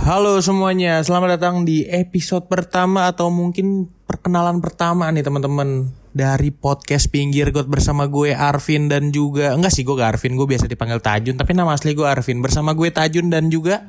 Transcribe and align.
Halo 0.00 0.40
semuanya, 0.40 1.04
selamat 1.04 1.36
datang 1.36 1.68
di 1.68 1.84
episode 1.84 2.48
pertama 2.48 3.12
atau 3.12 3.28
mungkin 3.28 3.84
perkenalan 4.08 4.64
pertama 4.64 5.04
nih 5.12 5.20
teman-teman 5.20 5.92
dari 6.16 6.48
podcast 6.48 7.12
Pinggir 7.12 7.52
Got 7.52 7.68
bersama 7.68 8.08
gue 8.08 8.32
Arvin 8.32 8.88
dan 8.88 9.12
juga 9.12 9.52
enggak 9.52 9.76
sih 9.76 9.84
gue 9.84 9.92
gak 9.92 10.16
Arvin, 10.16 10.40
gue 10.40 10.48
biasa 10.48 10.72
dipanggil 10.72 11.04
Tajun 11.04 11.36
tapi 11.36 11.52
nama 11.52 11.76
asli 11.76 11.92
gue 11.92 12.08
Arvin 12.08 12.40
bersama 12.40 12.72
gue 12.72 12.88
Tajun 12.88 13.28
dan 13.28 13.52
juga 13.52 13.84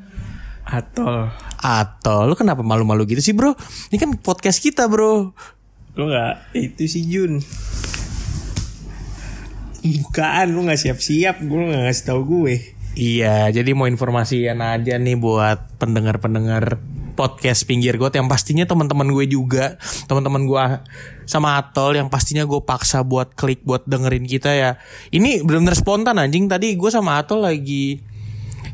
Atol 0.68 1.32
Atol. 1.64 2.28
Lu 2.28 2.36
kenapa 2.36 2.60
malu-malu 2.60 3.08
gitu 3.08 3.24
sih 3.24 3.32
bro? 3.32 3.56
Ini 3.88 3.96
kan 3.96 4.12
podcast 4.20 4.60
kita 4.60 4.92
bro. 4.92 5.32
Lu 5.96 6.04
gak 6.12 6.52
Itu 6.52 6.92
si 6.92 7.08
Jun 7.08 7.40
Bukaan 9.80 10.56
lu 10.56 10.64
gak 10.64 10.80
siap-siap 10.80 11.44
Gue 11.44 11.68
gak 11.68 11.84
ngasih 11.84 12.06
tau 12.08 12.24
gue 12.24 12.81
Iya, 12.92 13.48
jadi 13.56 13.72
mau 13.72 13.88
informasian 13.88 14.60
aja 14.60 15.00
nih 15.00 15.16
buat 15.16 15.80
pendengar-pendengar 15.80 16.76
podcast 17.16 17.64
pinggir 17.64 17.96
got 17.96 18.16
yang 18.16 18.28
pastinya 18.28 18.68
teman-teman 18.68 19.08
gue 19.16 19.32
juga, 19.32 19.80
teman-teman 20.12 20.44
gue 20.44 20.64
sama 21.24 21.56
Atol 21.56 21.96
yang 21.96 22.12
pastinya 22.12 22.44
gue 22.44 22.60
paksa 22.60 23.08
buat 23.08 23.32
klik 23.32 23.64
buat 23.64 23.88
dengerin 23.88 24.28
kita 24.28 24.52
ya. 24.52 24.72
Ini 25.08 25.40
benar-benar 25.48 25.80
spontan 25.80 26.20
anjing. 26.20 26.52
Tadi 26.52 26.76
gue 26.76 26.90
sama 26.92 27.16
Atol 27.16 27.48
lagi 27.48 28.04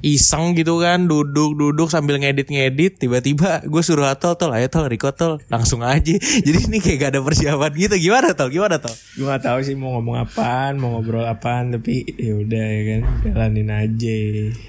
iseng 0.05 0.53
gitu 0.53 0.79
kan 0.79 1.09
duduk-duduk 1.09 1.89
sambil 1.89 2.21
ngedit-ngedit 2.21 3.01
tiba-tiba 3.01 3.65
gue 3.65 3.81
suruh 3.81 4.07
Atol 4.07 4.37
tol 4.37 4.53
ayo 4.53 4.67
tol 4.69 4.85
record 4.87 5.15
tol. 5.17 5.33
Langsung 5.49 5.81
aja. 5.83 6.13
Jadi 6.45 6.59
ini 6.69 6.77
kayak 6.79 6.97
gak 6.97 7.11
ada 7.17 7.21
persiapan 7.23 7.71
gitu. 7.75 7.95
Gimana 7.97 8.33
tol? 8.37 8.49
Gimana 8.53 8.77
tol? 8.77 8.93
Gue 9.17 9.25
gak 9.27 9.43
tahu 9.43 9.59
sih 9.65 9.73
mau 9.73 9.97
ngomong 9.97 10.21
apaan 10.21 10.77
Mau 10.77 10.97
ngobrol 10.97 11.25
apaan 11.25 11.73
Tapi 11.73 12.05
ya 12.17 12.37
udah 12.37 12.65
ya 12.65 12.81
kan 12.87 13.01
Jalanin 13.25 13.69
aja. 13.73 14.17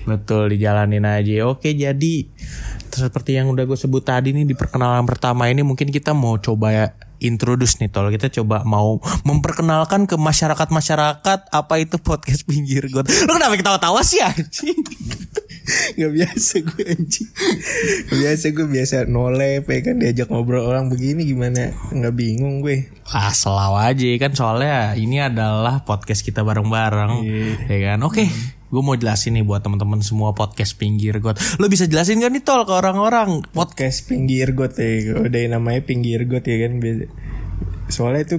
Betul 0.08 0.42
dijalanin 0.56 1.04
aja. 1.04 1.34
Oke 1.48 1.76
jadi 1.76 2.14
seperti 2.88 3.38
yang 3.38 3.52
udah 3.52 3.62
gue 3.62 3.78
sebut 3.78 4.02
tadi 4.02 4.34
nih 4.34 4.48
di 4.48 4.54
perkenalan 4.58 5.06
pertama 5.06 5.46
ini 5.46 5.62
mungkin 5.62 5.92
kita 5.94 6.16
mau 6.16 6.34
coba 6.40 6.74
ya 6.74 6.86
introduce 7.20 7.78
nih 7.82 7.90
tol. 7.90 8.10
Kita 8.10 8.30
coba 8.42 8.62
mau 8.62 8.98
memperkenalkan 9.26 10.06
ke 10.06 10.16
masyarakat 10.18 10.68
masyarakat 10.70 11.38
apa 11.50 11.74
itu 11.78 11.96
podcast 11.98 12.46
pinggir 12.48 12.86
got. 12.90 13.06
Lu 13.06 13.32
kenapa 13.34 13.54
ketawa-tawa 13.58 14.00
sih 14.02 14.22
anjing? 14.22 14.78
Gak 16.00 16.12
biasa 16.16 16.54
gue 16.64 16.84
anjing. 16.88 17.28
Biasa 18.08 18.46
gue 18.56 18.66
biasa 18.66 18.96
nolep 19.04 19.68
ya 19.68 19.80
kan 19.84 20.00
Diajak 20.00 20.32
ngobrol 20.32 20.64
orang 20.64 20.88
begini 20.88 21.28
gimana? 21.28 21.76
Gak 21.92 22.14
bingung 22.16 22.64
gue. 22.64 22.88
Ah 23.12 23.32
selaw 23.32 23.76
aja 23.76 24.08
kan. 24.16 24.32
Soalnya 24.32 24.96
ini 24.96 25.20
adalah 25.20 25.84
podcast 25.84 26.24
kita 26.24 26.40
bareng-bareng 26.40 27.12
ya 27.68 27.78
kan? 27.84 28.00
Oke 28.02 28.56
gue 28.68 28.82
mau 28.84 28.92
jelasin 28.94 29.40
nih 29.40 29.44
buat 29.44 29.64
teman-teman 29.64 30.04
semua 30.04 30.36
podcast 30.36 30.76
pinggir 30.76 31.16
got. 31.24 31.40
Lo 31.56 31.68
bisa 31.72 31.88
jelasin 31.88 32.20
gak 32.20 32.32
nih 32.32 32.44
tol 32.44 32.68
ke 32.68 32.72
orang-orang? 32.72 33.44
Pod- 33.48 33.72
Podcast 33.78 34.10
pinggir 34.10 34.58
got 34.58 34.74
ya 34.74 35.14
Udah 35.22 35.40
namanya 35.54 35.86
pinggir 35.86 36.26
got 36.26 36.42
ya 36.42 36.66
kan 36.66 36.82
Soalnya 37.88 38.22
itu 38.26 38.36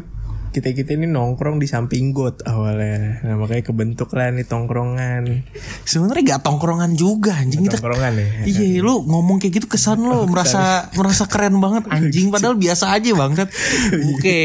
kita-kita 0.50 0.98
ini 0.98 1.08
nongkrong 1.10 1.62
di 1.62 1.68
samping 1.70 2.12
got 2.12 2.42
awalnya 2.46 3.22
Nah 3.26 3.36
makanya 3.38 3.70
kebentuk 3.70 4.10
lah 4.18 4.34
nih 4.34 4.46
tongkrongan 4.46 5.46
sebenarnya 5.86 6.38
gak 6.38 6.42
tongkrongan 6.46 6.98
juga 6.98 7.38
anjing 7.38 7.66
kita 7.66 7.78
Tongkrongan 7.80 8.14
ya 8.18 8.30
Iya, 8.50 8.82
lu 8.82 9.06
ngomong 9.06 9.38
kayak 9.38 9.62
gitu 9.62 9.68
kesan 9.70 10.02
lu 10.02 10.26
merasa 10.32 10.90
merasa 10.96 11.30
keren 11.30 11.60
banget 11.62 11.86
anjing 11.92 12.30
padahal 12.34 12.56
biasa 12.56 12.96
aja 12.96 13.12
banget. 13.14 13.48
Oke, 14.16 14.40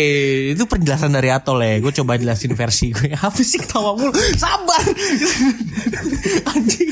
itu 0.53 0.65
penjelasan 0.67 1.15
dari 1.15 1.31
Atol 1.31 1.61
ya. 1.63 1.81
Gue 1.81 1.93
coba 1.95 2.19
jelasin 2.19 2.53
versi 2.53 2.93
gue. 2.93 3.13
Apa 3.27 3.41
sih 3.41 3.61
ketawa 3.61 3.97
mulu? 3.97 4.13
Sabar. 4.37 4.83
anjing. 6.53 6.89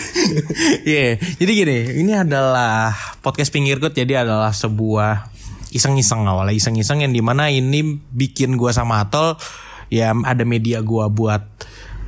Iya, 0.86 1.18
jadi 1.40 1.52
gini, 1.52 1.78
ini 2.04 2.12
adalah 2.16 2.94
podcast 3.20 3.52
pinggir 3.52 3.78
got 3.78 3.94
jadi 3.94 4.24
adalah 4.24 4.54
sebuah 4.54 5.31
iseng-iseng 5.72 6.28
awalnya. 6.28 6.54
Iseng-iseng 6.54 7.02
yang 7.02 7.12
di 7.16 7.24
mana 7.24 7.48
ini 7.48 7.82
bikin 8.12 8.60
gue 8.60 8.70
sama 8.70 9.02
Atol 9.02 9.34
ya 9.92 10.12
ada 10.12 10.44
media 10.44 10.80
gue 10.80 11.04
buat 11.12 11.44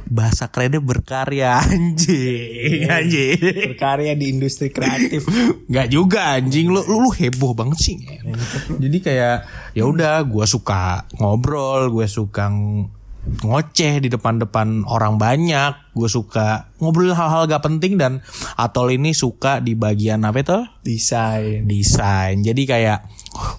bahasa 0.04 0.52
kerennya 0.52 0.84
berkarya 0.84 1.60
anjing 1.64 2.88
anjing. 2.88 3.40
Berkarya 3.72 4.12
di 4.14 4.26
industri 4.36 4.68
kreatif. 4.68 5.24
Nggak 5.70 5.88
juga 5.88 6.36
anjing. 6.36 6.68
Lu, 6.68 6.84
lu 6.84 7.08
lu 7.08 7.10
heboh 7.10 7.56
banget 7.56 7.78
sih. 7.80 7.96
Jadi 8.82 8.98
kayak 9.00 9.36
ya 9.72 9.84
udah 9.88 10.22
gue 10.24 10.44
suka 10.44 11.08
ngobrol, 11.16 11.88
gue 11.88 12.04
suka 12.04 12.52
ng- 12.52 13.02
ngoceh 13.24 14.04
di 14.04 14.12
depan-depan 14.12 14.84
orang 14.84 15.16
banyak, 15.16 15.72
gue 15.94 16.10
suka 16.10 16.74
ngobrol 16.82 17.14
hal-hal 17.14 17.46
gak 17.46 17.64
penting 17.64 17.96
dan 17.96 18.20
Atol 18.58 18.92
ini 18.98 19.14
suka 19.14 19.62
di 19.62 19.78
bagian 19.78 20.26
apa 20.26 20.42
itu? 20.42 20.58
Desain 20.82 21.64
Desain. 21.64 22.42
Jadi 22.42 22.62
kayak 22.68 23.06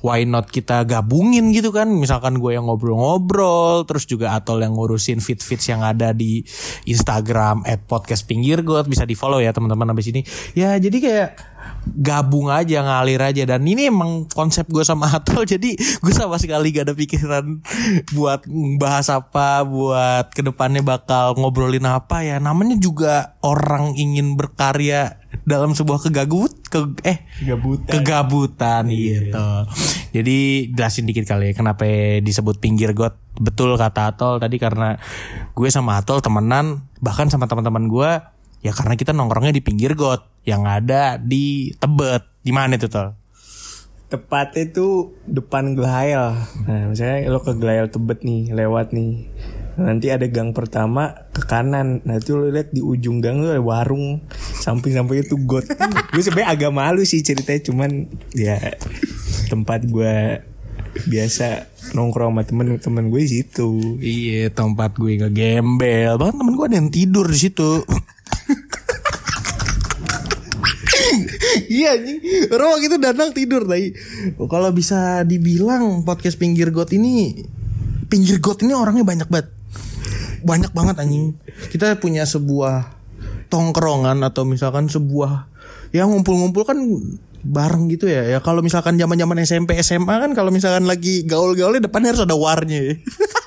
why 0.03 0.23
not 0.23 0.51
kita 0.51 0.83
gabungin 0.87 1.51
gitu 1.51 1.71
kan? 1.71 1.87
Misalkan 1.91 2.39
gue 2.39 2.55
yang 2.55 2.67
ngobrol-ngobrol, 2.67 3.83
terus 3.87 4.07
juga 4.07 4.35
Atol 4.35 4.63
yang 4.63 4.75
ngurusin 4.75 5.19
feed-feeds 5.19 5.67
yang 5.71 5.81
ada 5.83 6.11
di 6.15 6.43
Instagram 6.87 7.63
at 7.67 7.83
podcast 7.87 8.27
pinggir 8.27 8.63
got 8.63 8.87
bisa 8.87 9.03
di 9.03 9.15
follow 9.17 9.39
ya 9.39 9.51
teman-teman 9.51 9.91
habis 9.91 10.11
ini. 10.11 10.21
Ya 10.55 10.75
jadi 10.79 10.97
kayak 10.99 11.29
gabung 11.85 12.49
aja 12.49 12.81
ngalir 12.81 13.21
aja 13.21 13.45
dan 13.45 13.61
ini 13.61 13.93
emang 13.93 14.25
konsep 14.33 14.65
gue 14.65 14.81
sama 14.81 15.05
Atol 15.13 15.45
jadi 15.45 15.77
gue 15.77 16.13
sama 16.13 16.41
sekali 16.41 16.73
gak 16.73 16.89
ada 16.89 16.95
pikiran 16.97 17.61
buat 18.17 18.49
bahas 18.81 19.07
apa 19.13 19.61
buat 19.61 20.33
ke 20.33 20.41
depannya 20.41 20.81
bakal 20.81 21.37
ngobrolin 21.37 21.85
apa 21.85 22.24
ya 22.25 22.41
namanya 22.41 22.81
juga 22.81 23.37
orang 23.45 23.93
ingin 23.93 24.33
berkarya 24.33 25.21
dalam 25.45 25.77
sebuah 25.77 26.09
kegagut 26.09 26.57
ke 26.65 26.79
eh 27.05 27.21
Gabutan 27.45 27.91
kegabutan 27.91 28.83
gitu. 28.89 29.47
Jadi 30.15 30.71
jelasin 30.73 31.05
dikit 31.05 31.29
kali 31.29 31.51
ya 31.51 31.53
kenapa 31.53 31.85
disebut 32.23 32.57
pinggir 32.57 32.97
got. 32.97 33.19
Betul 33.37 33.77
kata 33.77 34.15
Atol 34.15 34.41
tadi 34.41 34.57
karena 34.57 34.97
gue 35.53 35.69
sama 35.69 36.01
Atol 36.01 36.23
temenan 36.23 36.87
bahkan 37.03 37.29
sama 37.29 37.45
teman-teman 37.45 37.85
gue 37.91 38.11
ya 38.65 38.71
karena 38.73 38.97
kita 38.97 39.13
nongkrongnya 39.13 39.53
di 39.53 39.61
pinggir 39.61 39.93
got 39.93 40.25
yang 40.47 40.65
ada 40.65 41.21
di 41.21 41.75
Tebet. 41.77 42.25
Di 42.41 42.49
mana 42.49 42.79
itu 42.79 42.89
Tol? 42.89 43.13
Tepatnya 44.05 44.69
tuh 44.69 45.17
depan 45.25 45.73
Glail 45.73 46.37
Nah 46.69 46.93
misalnya 46.93 47.25
lo 47.25 47.41
ke 47.41 47.57
Glail 47.57 47.89
Tebet 47.89 48.21
nih 48.21 48.53
Lewat 48.53 48.93
nih 48.93 49.33
Nanti 49.75 50.07
ada 50.07 50.23
gang 50.31 50.55
pertama 50.55 51.27
ke 51.35 51.43
kanan. 51.43 51.99
Nah 52.07 52.15
itu 52.15 52.39
lo 52.39 52.47
lihat 52.47 52.71
di 52.71 52.79
ujung 52.79 53.19
gang 53.19 53.43
tuh 53.43 53.51
ada 53.51 53.63
warung. 53.63 54.23
Samping-sampingnya 54.63 55.27
tuh 55.27 55.39
got. 55.43 55.67
Gue 56.15 56.23
sebenarnya 56.23 56.49
agak 56.55 56.71
malu 56.71 57.03
sih 57.03 57.19
ceritanya 57.19 57.61
Cuman 57.67 58.07
ya 58.31 58.55
tempat 59.51 59.83
gue 59.83 60.39
biasa 60.95 61.67
nongkrong 61.91 62.31
sama 62.31 62.41
temen-temen 62.47 63.11
gue 63.11 63.21
di 63.27 63.31
situ. 63.43 63.99
Iya 63.99 64.47
tempat 64.55 64.95
gue 64.95 65.19
ngegembel. 65.19 66.15
Bahkan 66.15 66.35
temen 66.39 66.53
gue 66.55 66.65
ada 66.71 66.77
yang 66.79 66.91
tidur 66.91 67.27
di 67.27 67.39
situ. 67.39 67.83
Iya 71.65 71.99
anjing. 71.99 72.19
Orang 72.51 72.67
waktu 72.75 72.87
itu 72.87 72.97
datang 72.99 73.29
tidur 73.31 73.63
tadi 73.67 73.91
Kalau 74.35 74.69
bisa 74.71 75.23
dibilang 75.23 76.03
podcast 76.03 76.35
pinggir 76.39 76.71
got 76.71 76.91
ini 76.91 77.45
Pinggir 78.07 78.39
got 78.39 78.63
ini 78.63 78.75
orangnya 78.75 79.03
banyak 79.03 79.27
banget 79.27 79.55
Banyak 80.45 80.71
banget 80.71 80.95
anjing 81.01 81.33
Kita 81.73 81.97
punya 81.97 82.23
sebuah 82.23 82.93
Tongkrongan 83.49 84.21
atau 84.21 84.45
misalkan 84.45 84.87
sebuah 84.87 85.49
Ya 85.89 86.05
ngumpul-ngumpul 86.05 86.63
kan 86.63 86.77
bareng 87.45 87.93
gitu 87.93 88.09
ya 88.09 88.25
ya 88.25 88.41
kalau 88.41 88.65
misalkan 88.65 88.97
zaman 88.97 89.21
zaman 89.21 89.37
SMP 89.45 89.77
SMA 89.85 90.17
kan 90.17 90.33
kalau 90.33 90.49
misalkan 90.49 90.89
lagi 90.89 91.21
gaul-gaulnya 91.29 91.85
depannya 91.85 92.17
harus 92.17 92.25
ada 92.25 92.33
warnya 92.33 92.81
ya. 92.81 92.93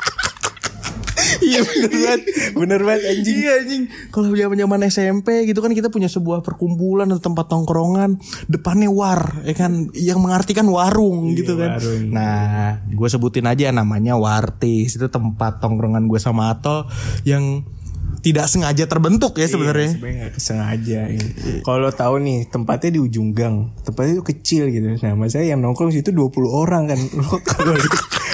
Iya 1.38 1.60
bener 1.62 1.90
banget 1.90 2.22
Bener 2.54 2.80
banget 2.82 3.02
anjing 3.14 3.36
Iya 3.38 3.52
anjing. 3.62 3.82
Kalau 4.10 4.34
zaman-zaman 4.34 4.80
SMP 4.88 5.28
gitu 5.46 5.60
kan 5.60 5.72
kita 5.72 5.88
punya 5.88 6.08
sebuah 6.10 6.40
perkumpulan 6.42 7.08
atau 7.10 7.22
tempat 7.22 7.46
tongkrongan 7.50 8.18
depannya 8.50 8.90
war, 8.90 9.44
ya 9.44 9.54
kan 9.54 9.92
yang 9.94 10.18
mengartikan 10.22 10.66
warung 10.68 11.32
gitu 11.36 11.54
kan. 11.58 11.76
warung. 11.78 12.10
Nah, 12.10 12.82
gue 12.88 13.08
sebutin 13.08 13.46
aja 13.46 13.70
namanya 13.70 14.16
Wartis. 14.16 14.96
Itu 14.96 15.08
tempat 15.12 15.60
tongkrongan 15.62 16.08
gue 16.08 16.20
sama 16.20 16.52
Atol 16.52 16.88
yang 17.22 17.62
tidak 18.18 18.50
sengaja 18.50 18.84
terbentuk 18.90 19.38
ya 19.38 19.46
sebenarnya. 19.46 19.94
Sebenarnya 19.94 20.16
nggak 20.26 20.34
sengaja 20.36 21.00
gitu. 21.14 21.62
Kalau 21.62 21.90
tahu 21.94 22.14
nih 22.22 22.38
tempatnya 22.50 22.98
di 22.98 23.00
ujung 23.00 23.30
gang, 23.30 23.70
tempatnya 23.86 24.18
itu 24.18 24.24
kecil 24.26 24.62
gitu. 24.70 24.98
Nah, 24.98 25.14
maksudnya 25.14 25.54
yang 25.54 25.60
nongkrong 25.62 25.94
situ 25.94 26.10
20 26.10 26.34
orang 26.48 26.90
kan. 26.90 26.98
Lo 27.18 27.38
kalau 27.42 27.74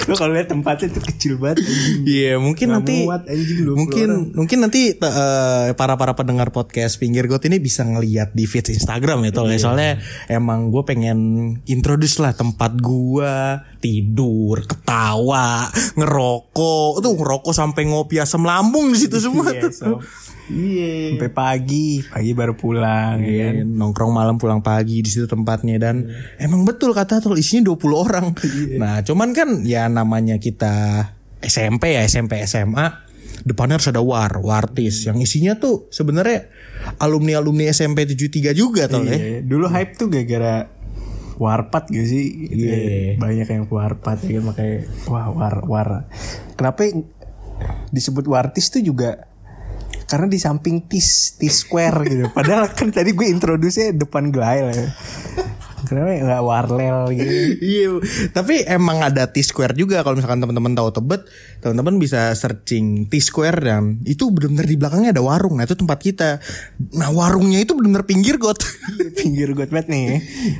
lo 0.05 0.13
kalau 0.13 0.37
lihat 0.37 0.53
tempatnya 0.53 0.93
itu 0.93 1.01
kecil 1.01 1.33
banget. 1.41 1.65
Iya 2.05 2.37
mungkin 2.37 2.69
Nggak 2.69 2.77
nanti 2.77 2.95
muat, 3.09 3.23
anjing, 3.25 3.59
20 3.65 3.73
mungkin 3.73 4.09
orang. 4.13 4.37
mungkin 4.37 4.57
nanti 4.61 4.81
para 5.73 5.97
para 5.97 6.13
pendengar 6.13 6.53
podcast 6.53 7.01
pinggir 7.01 7.25
got 7.25 7.41
ini 7.49 7.57
bisa 7.57 7.81
ngelihat 7.81 8.29
di 8.37 8.45
feed 8.45 8.69
Instagram 8.69 9.25
ya 9.25 9.31
Tol 9.33 9.49
ya. 9.49 9.57
soalnya 9.57 9.91
emang 10.29 10.69
gue 10.69 10.85
pengen 10.85 11.17
introduce 11.65 12.21
lah 12.21 12.37
tempat 12.37 12.77
gua 12.77 13.65
tidur 13.85 14.65
ketawa 14.65 15.69
ngerokok 15.93 17.05
tuh 17.05 17.13
ngerokok 17.13 17.53
sampai 17.53 17.85
ngopi 17.85 18.17
asam 18.17 18.41
lambung 18.41 18.89
di 18.89 18.97
situ 18.97 19.21
semua 19.21 19.53
Iya, 19.53 19.61
tuh 19.61 19.71
so. 19.71 19.93
Iya. 20.45 21.17
Sampai 21.17 21.29
pagi, 21.33 22.05
pagi 22.05 22.31
baru 22.37 22.53
pulang 22.53 23.21
ya 23.21 23.49
kan. 23.49 23.53
Iya, 23.61 23.65
nongkrong 23.65 24.13
malam 24.13 24.37
pulang 24.37 24.61
pagi 24.61 25.01
di 25.01 25.09
situ 25.09 25.25
tempatnya 25.25 25.77
dan 25.77 26.09
emang 26.37 26.65
betul 26.65 26.93
kata 26.93 27.21
Atul 27.21 27.41
isinya 27.41 27.73
20 27.73 27.93
orang. 27.93 28.25
Nah, 28.77 29.01
cuman 29.01 29.33
kan 29.33 29.65
ya 29.65 29.89
namanya 29.89 30.37
kita 30.37 31.09
SMP 31.41 31.97
ya, 31.97 32.05
SMP 32.05 32.41
SMA 32.45 33.05
depannya 33.45 33.77
harus 33.77 33.89
ada 33.89 34.01
war, 34.01 34.41
wartis 34.41 35.05
yang 35.05 35.21
isinya 35.21 35.57
tuh 35.57 35.85
sebenarnya 35.93 36.49
alumni-alumni 36.97 37.69
SMP 37.69 38.05
73 38.09 38.57
juga 38.57 38.89
tuh 38.89 39.05
ya. 39.05 39.17
Iya, 39.17 39.39
Dulu 39.45 39.65
hype 39.69 39.93
tuh 39.97 40.09
gara-gara 40.09 40.69
warpat 41.37 41.91
gitu 41.91 42.05
sih? 42.05 42.25
Gitu 42.49 42.63
ya. 42.63 42.77
Iya. 42.77 43.11
banyak 43.19 43.47
yang 43.47 43.63
warpat 43.67 44.17
ya 44.25 44.39
kan? 44.39 44.43
Makanya 44.49 44.75
wah 45.07 45.27
war 45.31 45.55
war. 45.67 45.89
Kenapa 46.55 46.87
disebut 47.91 48.25
wartis 48.27 48.67
tuh 48.67 48.83
juga 48.83 49.31
karena 50.05 50.29
di 50.29 50.37
samping 50.37 50.85
tis 50.85 51.39
tis 51.39 51.65
square 51.65 52.05
gitu. 52.05 52.29
Padahal 52.29 52.69
kan 52.71 52.93
tadi 52.93 53.15
gue 53.15 53.27
introduce 53.27 53.95
depan 53.95 54.29
glail 54.29 54.69
ya 54.69 54.87
kenapa 55.87 56.11
nggak 56.17 56.43
warlel 56.43 56.99
gitu 57.13 57.33
Iya, 57.75 57.87
tapi 58.33 58.65
emang 58.67 59.01
ada 59.01 59.29
T-Square 59.29 59.73
juga 59.77 60.01
kalau 60.03 60.17
misalkan 60.19 60.41
teman-teman 60.41 60.73
tahu 60.75 60.89
Tebet, 60.91 61.25
teman-teman 61.61 61.97
bisa 61.97 62.33
searching 62.35 63.07
T-Square 63.09 63.59
dan 63.63 64.01
itu 64.05 64.29
benar-benar 64.29 64.67
di 64.67 64.75
belakangnya 64.77 65.11
ada 65.15 65.23
warung. 65.23 65.57
Nah, 65.57 65.65
itu 65.65 65.77
tempat 65.77 65.99
kita. 66.01 66.29
Nah, 66.97 67.09
warungnya 67.09 67.63
itu 67.63 67.73
benar-benar 67.73 68.05
pinggir 68.05 68.37
got. 68.37 68.59
pinggir 69.15 69.57
gue 69.57 69.65
banget 69.65 69.89
nih 69.89 70.05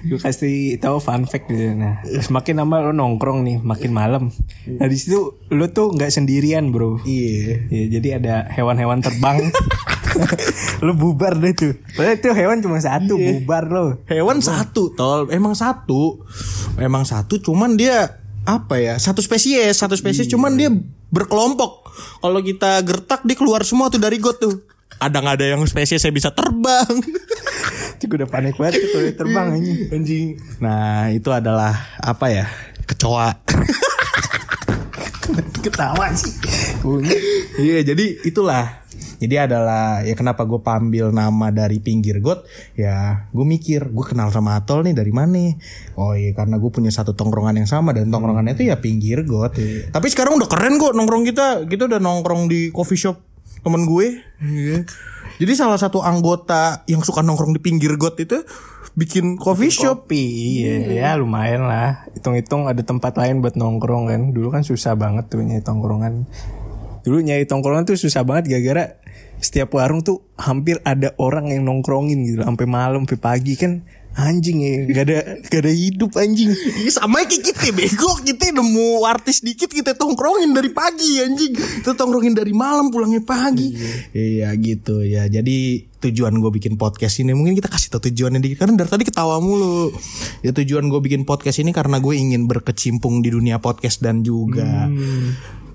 gue 0.09 0.17
kasih 0.17 0.81
tahu 0.81 0.97
fun 0.97 1.29
fact 1.29 1.45
gitu 1.45 1.77
nah 1.77 2.01
semakin 2.25 2.65
lama 2.65 2.89
lo 2.89 2.91
nongkrong 2.95 3.45
nih 3.45 3.57
makin 3.61 3.91
malam 3.93 4.33
nah 4.65 4.87
di 4.89 4.97
situ 4.97 5.45
lo 5.53 5.65
tuh 5.69 5.93
nggak 5.93 6.09
sendirian 6.09 6.73
bro 6.73 6.97
Iya. 7.05 7.69
Ya, 7.69 7.83
jadi 7.97 8.09
ada 8.17 8.35
hewan-hewan 8.49 8.99
terbang. 9.03 9.37
lu 10.85 10.93
bubar 10.95 11.35
deh 11.37 11.53
tuh. 11.55 11.73
Padahal 11.95 12.15
itu 12.17 12.29
hewan 12.31 12.57
cuma 12.63 12.77
satu, 12.79 13.15
bubar 13.17 13.63
lo. 13.67 13.85
Hewan 14.07 14.39
satu, 14.39 14.93
tol. 14.95 15.27
Emang 15.31 15.55
satu. 15.55 16.23
Emang 16.79 17.03
satu, 17.07 17.39
cuman 17.39 17.75
dia 17.79 18.21
apa 18.45 18.77
ya? 18.77 18.95
Satu 19.01 19.19
spesies, 19.19 19.75
satu 19.75 19.97
spesies 19.97 20.29
cuman 20.29 20.55
dia 20.55 20.69
berkelompok. 21.09 21.87
Kalau 22.21 22.39
kita 22.43 22.79
gertak 22.83 23.23
dia 23.23 23.37
keluar 23.37 23.63
semua 23.63 23.87
tuh 23.87 23.99
dari 23.99 24.19
got 24.19 24.37
tuh. 24.39 24.67
Ada 25.01 25.19
nggak 25.19 25.35
ada 25.41 25.45
yang 25.57 25.61
spesies 25.67 26.03
yang 26.03 26.15
bisa 26.15 26.31
terbang? 26.31 26.87
Gue 28.05 28.21
udah 28.21 28.29
panik 28.29 28.53
banget 28.53 28.85
tuh 28.85 29.17
terbang 29.17 29.57
aja. 29.57 29.73
Anjing. 29.97 30.37
Nah, 30.61 31.09
itu 31.09 31.33
adalah 31.33 31.73
apa 31.97 32.29
ya? 32.29 32.45
Kecoa. 32.85 33.33
Ketawa 35.65 36.13
sih. 36.13 36.37
Iya, 37.57 37.81
jadi 37.81 38.21
itulah. 38.21 38.84
Jadi 39.15 39.35
adalah 39.39 40.03
ya 40.03 40.13
kenapa 40.13 40.43
gue 40.43 40.59
ambil 40.59 41.15
nama 41.15 41.47
dari 41.49 41.79
pinggir 41.79 42.19
got 42.19 42.43
ya 42.75 43.27
gue 43.31 43.45
mikir 43.47 43.87
gue 43.89 44.05
kenal 44.05 44.27
sama 44.29 44.59
Atol 44.59 44.83
nih 44.83 44.95
dari 44.95 45.15
mana 45.15 45.55
oh 45.95 46.11
iya 46.13 46.35
karena 46.35 46.59
gue 46.59 46.67
punya 46.67 46.91
satu 46.91 47.15
tongkrongan 47.15 47.63
yang 47.63 47.69
sama 47.69 47.95
dan 47.95 48.11
tongkrongannya 48.11 48.59
itu 48.59 48.67
ya 48.67 48.77
pinggir 48.79 49.23
got 49.23 49.55
tapi 49.91 50.07
sekarang 50.11 50.35
udah 50.35 50.49
keren 50.51 50.75
kok 50.75 50.91
nongkrong 50.93 51.23
kita 51.23 51.63
kita 51.65 51.87
udah 51.87 51.99
nongkrong 52.03 52.51
di 52.51 52.69
coffee 52.75 52.99
shop 52.99 53.17
temen 53.63 53.87
gue 53.87 54.19
Iya. 54.43 54.83
jadi 55.39 55.53
salah 55.55 55.79
satu 55.79 56.03
anggota 56.03 56.83
yang 56.91 56.99
suka 57.01 57.23
nongkrong 57.23 57.55
di 57.55 57.61
pinggir 57.63 57.95
got 57.95 58.19
itu 58.19 58.43
bikin 58.95 59.35
coffee 59.35 59.71
shop 59.71 60.07
Kopi, 60.07 60.23
iya, 60.63 60.75
ya 60.87 61.09
lumayan 61.19 61.67
lah. 61.67 62.07
Hitung-hitung 62.15 62.71
ada 62.71 62.79
tempat 62.79 63.19
lain 63.19 63.43
buat 63.43 63.59
nongkrong 63.59 64.07
kan. 64.07 64.21
Dulu 64.31 64.55
kan 64.55 64.63
susah 64.63 64.95
banget 64.95 65.27
tuh 65.27 65.43
nyari 65.43 65.59
tongkrongan. 65.59 66.23
Dulu 67.03 67.19
nyari 67.19 67.43
tongkrongan 67.43 67.83
tuh 67.83 67.99
susah 67.99 68.23
banget 68.23 68.55
gara-gara 68.55 68.95
setiap 69.39 69.75
warung 69.75 70.01
tuh 70.01 70.23
hampir 70.39 70.79
ada 70.83 71.13
orang 71.19 71.51
yang 71.51 71.67
nongkrongin 71.67 72.23
gitu 72.25 72.41
sampai 72.43 72.65
malam 72.67 73.03
sampai 73.03 73.19
pagi 73.19 73.53
kan? 73.59 73.83
Anjing 74.15 74.63
ya 74.63 74.75
gak 74.95 75.03
ada 75.11 75.19
gak 75.43 75.61
ada 75.67 75.73
hidup 75.75 76.15
anjing. 76.15 76.47
Iya 76.55 77.03
sama 77.03 77.27
kayak 77.27 77.51
kita 77.51 77.67
bego. 77.75 78.15
Kita 78.23 78.47
nemu 78.47 79.03
artis 79.03 79.43
dikit 79.43 79.67
kita 79.67 79.91
tongkrongin 79.91 80.55
dari 80.55 80.71
pagi 80.71 81.19
anjing. 81.19 81.51
Kita 81.51 81.99
tongkrongin 81.99 82.31
dari 82.31 82.55
malam 82.55 82.87
pulangnya 82.95 83.19
pagi. 83.27 83.75
Iya. 84.15 84.55
Gitu 84.55 85.03
ya. 85.03 85.27
Jadi 85.27 85.83
tujuan 85.99 86.31
gue 86.39 86.47
bikin 86.47 86.79
podcast 86.79 87.19
ini 87.19 87.35
mungkin 87.35 87.59
kita 87.59 87.67
kasih 87.67 87.91
tau 87.91 87.99
tujuannya 88.07 88.39
dikit 88.39 88.63
karena 88.63 88.79
dari 88.79 88.87
tadi 88.87 89.03
ketawa 89.03 89.35
mulu. 89.43 89.91
Ya 90.47 90.55
tujuan 90.55 90.87
gue 90.87 91.01
bikin 91.03 91.27
podcast 91.27 91.59
ini 91.59 91.75
karena 91.75 91.99
gue 91.99 92.15
ingin 92.15 92.47
berkecimpung 92.47 93.19
di 93.19 93.35
dunia 93.35 93.59
podcast 93.59 93.99
dan 93.99 94.23
juga 94.23 94.87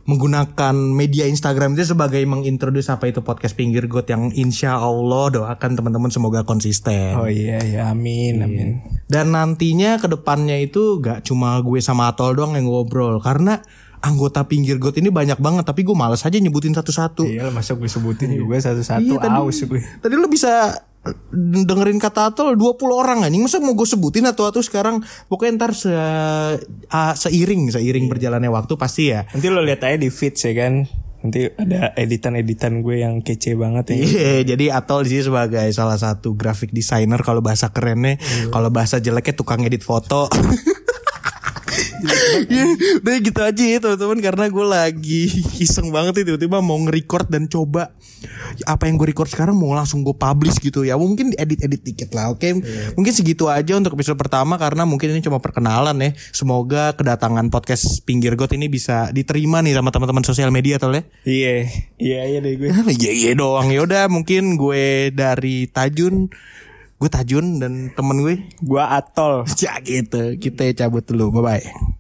menggunakan 0.08 0.72
media 0.74 1.28
Instagram 1.28 1.76
itu 1.76 1.92
sebagai 1.92 2.20
mengintroduce 2.24 2.88
apa 2.88 3.08
itu 3.08 3.20
podcast 3.20 3.52
pinggir 3.54 3.84
got 3.86 4.08
yang 4.08 4.32
insya 4.32 4.80
Allah 4.80 5.28
doakan 5.30 5.76
teman-teman 5.76 6.08
semoga 6.08 6.42
konsisten. 6.42 7.16
Oh 7.16 7.28
iya 7.28 7.60
ya 7.60 7.92
amin 7.92 8.40
amin. 8.40 8.68
Dan 9.06 9.34
nantinya 9.34 10.00
ke 10.00 10.08
depannya 10.08 10.56
itu 10.60 10.98
gak 10.98 11.26
cuma 11.26 11.58
gue 11.60 11.78
sama 11.78 12.10
Atol 12.10 12.34
doang 12.34 12.56
yang 12.56 12.66
ngobrol. 12.66 13.20
Karena 13.20 13.60
anggota 14.00 14.48
pinggir 14.48 14.80
got 14.80 14.96
ini 14.96 15.12
banyak 15.12 15.36
banget 15.36 15.68
tapi 15.68 15.84
gue 15.84 15.92
males 15.92 16.24
aja 16.24 16.36
nyebutin 16.40 16.72
satu-satu. 16.72 17.28
iya 17.28 17.52
masa 17.52 17.76
gue 17.76 17.84
sebutin 17.88 18.32
juga 18.32 18.56
satu-satu? 18.56 19.04
Iya, 19.04 19.20
tadi- 19.20 19.36
aus 19.36 19.60
gue. 19.60 19.80
Tadi 20.00 20.14
lu 20.16 20.26
bisa 20.26 20.72
dengerin 21.32 21.96
kata 21.96 22.28
Atol 22.28 22.60
20 22.60 22.92
orang 22.92 23.18
anjing. 23.24 23.40
Masa 23.40 23.56
mau 23.62 23.72
gue 23.72 23.88
sebutin 23.88 24.28
atau 24.28 24.44
atau 24.44 24.60
sekarang? 24.60 25.00
Pokoknya 25.32 25.56
ntar 25.56 25.72
se 25.72 25.92
ah, 26.92 27.14
seiring 27.16 27.72
seiring 27.72 28.06
berjalannya 28.12 28.52
waktu 28.52 28.76
pasti 28.76 29.12
ya. 29.12 29.24
Nanti 29.32 29.46
lo 29.48 29.64
lihat 29.64 29.80
aja 29.84 29.96
di 29.96 30.12
feeds 30.12 30.44
ya 30.44 30.52
kan? 30.52 30.84
Nanti 31.20 31.52
ada 31.52 31.92
editan-editan 32.00 32.80
gue 32.80 33.04
yang 33.04 33.20
kece 33.20 33.52
banget 33.56 33.92
ya. 33.92 33.96
Iya, 33.96 34.56
jadi 34.56 34.64
Atol 34.72 35.04
sini 35.04 35.20
sebagai 35.24 35.68
salah 35.76 36.00
satu 36.00 36.32
graphic 36.32 36.72
designer 36.72 37.20
kalau 37.20 37.44
bahasa 37.44 37.68
kerennya, 37.68 38.16
kalau 38.48 38.72
bahasa 38.72 39.00
jeleknya 39.00 39.36
tukang 39.36 39.64
edit 39.64 39.84
foto. 39.84 40.28
Ya, 42.48 42.64
udah 43.02 43.16
gitu 43.20 43.40
aja 43.44 43.64
ya 43.64 43.78
teman-teman 43.78 44.18
karena 44.24 44.44
gue 44.48 44.66
lagi 44.66 45.22
iseng 45.64 45.92
banget 45.92 46.22
nih 46.22 46.24
tiba-tiba 46.32 46.58
mau 46.64 46.80
nge-record 46.80 47.28
dan 47.28 47.46
coba 47.46 47.92
apa 48.66 48.86
yang 48.86 49.00
gue 49.00 49.12
record 49.12 49.28
sekarang 49.30 49.56
mau 49.56 49.72
langsung 49.72 50.02
gue 50.02 50.14
publish 50.14 50.60
gitu 50.60 50.82
ya. 50.84 50.96
Mungkin 50.96 51.36
edit-edit 51.36 51.82
dikit 51.82 52.10
lah 52.12 52.32
oke? 52.32 52.46
Mungkin 52.96 53.12
segitu 53.12 53.48
aja 53.48 53.76
untuk 53.76 53.96
episode 53.96 54.18
pertama 54.18 54.56
karena 54.56 54.84
mungkin 54.84 55.12
ini 55.14 55.20
cuma 55.24 55.38
perkenalan 55.42 55.96
ya. 56.00 56.10
Semoga 56.34 56.94
kedatangan 56.94 57.48
podcast 57.48 58.02
pinggir 58.04 58.34
got 58.34 58.52
ini 58.52 58.66
bisa 58.70 59.10
diterima 59.10 59.60
nih 59.60 59.76
sama 59.76 59.90
teman-teman 59.94 60.24
sosial 60.24 60.50
media 60.52 60.76
tol 60.76 60.94
ya? 60.94 61.02
Iya. 61.24 61.54
Iya 62.00 62.20
iya 62.36 62.38
deh 62.40 62.54
gue. 62.56 62.68
Iya 63.00 63.12
iya 63.12 63.32
doang. 63.36 63.68
Ya 63.70 63.84
udah 63.84 64.08
mungkin 64.10 64.56
gue 64.56 65.14
dari 65.14 65.68
Tajun 65.70 66.32
gue 67.00 67.08
Tajun 67.08 67.64
dan 67.64 67.88
temen 67.96 68.20
gue. 68.20 68.44
Gue 68.60 68.82
atol. 68.84 69.48
Ya 69.64 69.80
gitu. 69.80 70.36
Kita 70.36 70.68
cabut 70.76 71.04
dulu. 71.08 71.40
Bye 71.40 71.44
bye 71.64 71.99